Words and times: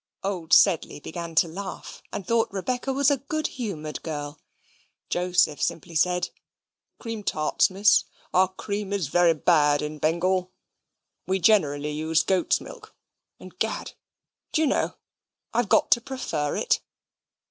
Old 0.23 0.51
Sedley 0.51 0.99
began 0.99 1.35
to 1.35 1.47
laugh, 1.47 2.01
and 2.11 2.25
thought 2.25 2.51
Rebecca 2.51 2.91
was 2.91 3.11
a 3.11 3.17
good 3.17 3.45
humoured 3.45 4.01
girl. 4.01 4.39
Joseph 5.09 5.61
simply 5.61 5.93
said, 5.93 6.29
"Cream 6.97 7.23
tarts, 7.23 7.69
Miss? 7.69 8.05
Our 8.33 8.47
cream 8.51 8.93
is 8.93 9.09
very 9.09 9.35
bad 9.35 9.83
in 9.83 9.99
Bengal. 9.99 10.53
We 11.27 11.37
generally 11.37 11.91
use 11.91 12.23
goats' 12.23 12.59
milk; 12.59 12.95
and, 13.39 13.55
'gad, 13.59 13.91
do 14.51 14.61
you 14.63 14.67
know, 14.67 14.95
I've 15.53 15.69
got 15.69 15.91
to 15.91 16.01
prefer 16.01 16.55
it!" 16.57 16.81